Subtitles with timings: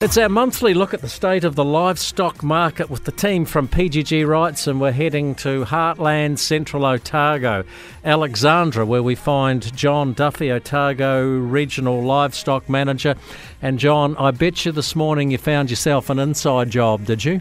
[0.00, 3.66] It's our monthly look at the state of the livestock market with the team from
[3.66, 7.64] PGG Wrightson, and we're heading to Heartland Central Otago,
[8.04, 13.16] Alexandra, where we find John Duffy, Otago Regional Livestock Manager.
[13.60, 17.40] And John, I bet you this morning you found yourself an inside job, did you?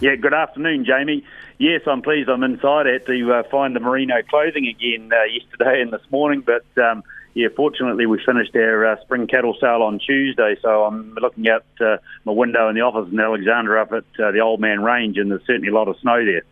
[0.00, 1.24] Yeah, good afternoon, Jamie.
[1.56, 2.86] Yes, I'm pleased I'm inside.
[2.86, 6.66] I had to uh, find the merino clothing again uh, yesterday and this morning, but
[6.84, 7.02] um,
[7.34, 11.64] yeah, fortunately we finished our uh, spring cattle sale on Tuesday, so I'm looking out
[11.80, 15.16] uh, my window in the office in Alexandra up at uh, the Old Man Range,
[15.18, 16.42] and there's certainly a lot of snow there.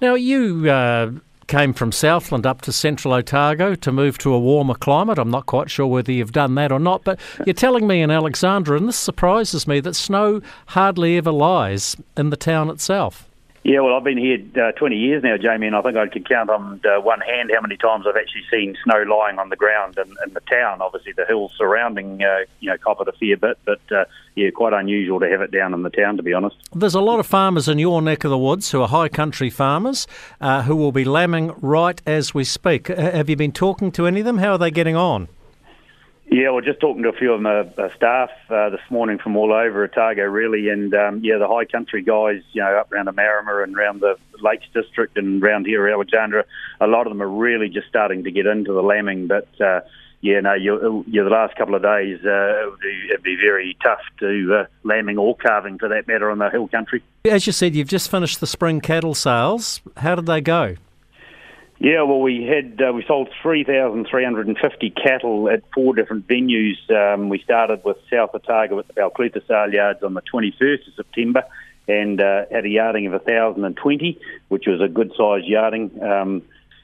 [0.00, 1.12] Now you uh,
[1.46, 5.18] came from Southland up to central Otago to move to a warmer climate.
[5.18, 8.10] I'm not quite sure whether you've done that or not, but you're telling me in
[8.10, 13.29] Alexandra, and this surprises me, that snow hardly ever lies in the town itself.
[13.62, 16.26] Yeah, well, I've been here uh, 20 years now, Jamie, and I think I could
[16.26, 19.56] count on uh, one hand how many times I've actually seen snow lying on the
[19.56, 20.80] ground in, in the town.
[20.80, 24.48] Obviously, the hills surrounding, uh, you know, cop it a fair bit, but uh, yeah,
[24.50, 26.56] quite unusual to have it down in the town, to be honest.
[26.74, 29.50] There's a lot of farmers in your neck of the woods who are high country
[29.50, 30.06] farmers
[30.40, 32.88] uh, who will be lambing right as we speak.
[32.88, 34.38] have you been talking to any of them?
[34.38, 35.28] How are they getting on?
[36.32, 37.64] Yeah, well, just talking to a few of my
[37.96, 42.02] staff uh, this morning from all over Otago, really, and um, yeah, the high country
[42.02, 45.88] guys, you know, up around the Marama and around the Lakes District and around here,
[45.88, 46.44] Alexandra,
[46.80, 49.26] a lot of them are really just starting to get into the lambing.
[49.26, 49.80] But uh,
[50.20, 53.36] yeah, no, you, you, the last couple of days, uh, it would be, it'd be
[53.36, 57.02] very tough to uh, lambing or calving, for that matter, on the hill country.
[57.24, 59.80] As you said, you've just finished the spring cattle sales.
[59.96, 60.76] How did they go?
[61.82, 65.62] Yeah, well, we had uh, we sold three thousand three hundred and fifty cattle at
[65.72, 66.76] four different venues.
[66.90, 70.86] Um, we started with South Otago at the Balclutha Sale Yards on the twenty first
[70.88, 71.42] of September,
[71.88, 76.02] and uh, had a yarding of thousand and twenty, which was a good sized yarding.
[76.02, 76.42] Um,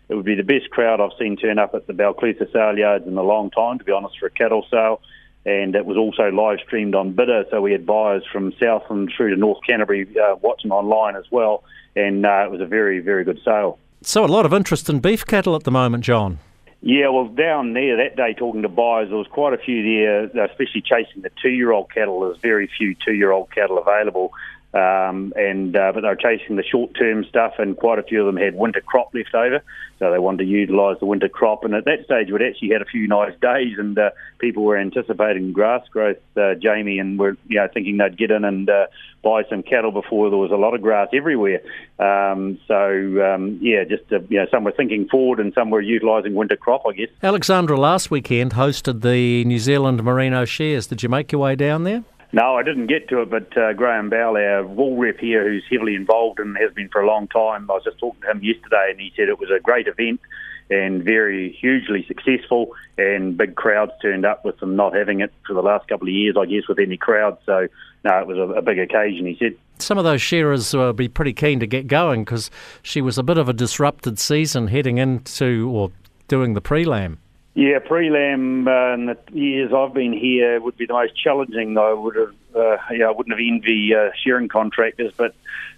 [0.09, 3.07] it would be the best crowd I've seen turn up at the Balclutha Sale Yards
[3.07, 5.03] in a long time, to be honest, for a cattle sale.
[5.45, 9.13] And it was also live streamed on bidr, so we had buyers from South and
[9.15, 11.65] through to North Canterbury uh, watching online as well.
[11.95, 13.79] And uh, it was a very, very good sale.
[14.09, 16.39] So, a lot of interest in beef cattle at the moment, John.
[16.81, 20.45] Yeah, well, down there that day, talking to buyers, there was quite a few there,
[20.45, 22.21] especially chasing the two-year-old cattle.
[22.21, 24.31] There's very few two-year-old cattle available,
[24.77, 28.27] um, and uh, but they were chasing the short-term stuff, and quite a few of
[28.27, 29.63] them had winter crop left over,
[29.99, 31.65] so they wanted to utilise the winter crop.
[31.65, 34.77] And at that stage, we'd actually had a few nice days, and uh, people were
[34.77, 38.89] anticipating grass growth, uh, Jamie, and were you know thinking they'd get in and uh,
[39.23, 41.63] buy some cattle before there was a lot of grass everywhere.
[41.99, 42.77] Um, so
[43.25, 46.57] um, yeah, just uh, you know, some were thinking forward, and some were utilising winter
[46.57, 47.09] crop, I guess.
[47.23, 50.87] Alexandra last weekend hosted the New Zealand Merino Shears.
[50.87, 52.05] Did you make your way down there?
[52.37, 55.65] No, I didn't get to it, but uh, Graham Bell, our wool rep here, who's
[55.71, 58.45] heavily involved and has been for a long time, I was just talking to him
[58.45, 60.21] yesterday, and he said it was a great event
[60.69, 65.55] and very hugely successful, and big crowds turned up with them not having it for
[65.55, 67.39] the last couple of years, I guess, with any crowd.
[67.47, 67.69] So,
[68.05, 69.57] no, it was a, a big occasion, he said.
[69.79, 72.51] Some of those shearers will be pretty keen to get going because
[72.83, 75.91] she was a bit of a disrupted season heading into or
[76.29, 77.19] doing the pre lamb.
[77.57, 81.79] Yeah, pre-lamb uh, in the years I've been here would be the most challenging.
[81.79, 85.35] I would have, uh, yeah, I wouldn't have envied uh, shearing contractors, but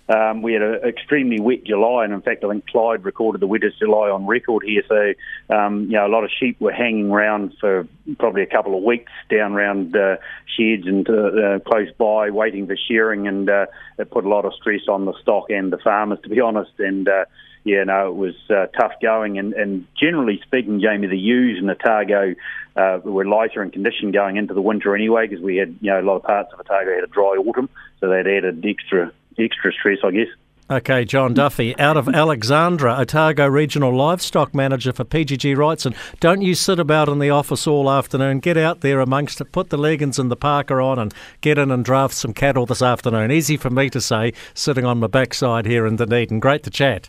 [0.08, 3.46] um, we had an extremely wet July, and in fact, I think Clyde recorded the
[3.46, 4.82] wettest July on record here.
[4.88, 5.12] So,
[5.54, 7.86] um, you know, a lot of sheep were hanging around for
[8.18, 10.16] probably a couple of weeks down around uh,
[10.56, 13.66] sheds and uh, close by, waiting for shearing, and uh,
[13.98, 16.72] it put a lot of stress on the stock and the farmers, to be honest.
[16.78, 17.26] And uh,
[17.64, 19.38] yeah, no, it was uh, tough going.
[19.38, 22.34] And, and generally speaking, Jamie, the ewes and Otago
[22.76, 26.00] uh, were lighter in condition going into the winter anyway, because we had, you know,
[26.00, 27.68] a lot of parts of Otago had a dry autumn,
[28.00, 30.28] so that added extra extra stress, I guess.
[30.70, 35.86] Okay, John Duffy, out of Alexandra, Otago Regional Livestock Manager for PGG Wrightson.
[35.86, 38.40] And Don't you sit about in the office all afternoon.
[38.40, 41.70] Get out there amongst it, put the leggings and the parka on and get in
[41.70, 43.32] and draft some cattle this afternoon.
[43.32, 46.38] Easy for me to say, sitting on my backside here in Dunedin.
[46.38, 47.08] Great to chat.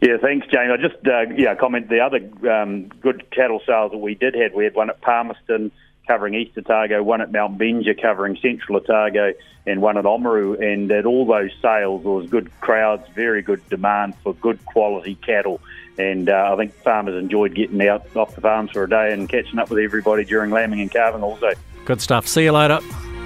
[0.00, 0.70] Yeah, thanks, Jane.
[0.70, 4.52] I just uh, yeah comment the other um, good cattle sales that we did have.
[4.52, 5.72] We had one at Palmerston
[6.06, 9.32] covering East Otago, one at Mount Benger covering Central Otago,
[9.66, 10.60] and one at Oamaru.
[10.60, 15.14] And at all those sales, there was good crowds, very good demand for good quality
[15.16, 15.60] cattle.
[15.98, 19.28] And uh, I think farmers enjoyed getting out off the farms for a day and
[19.28, 21.52] catching up with everybody during lambing and calving also.
[21.84, 22.26] Good stuff.
[22.26, 22.80] See you later.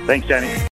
[0.06, 0.56] Thanks, Jamie.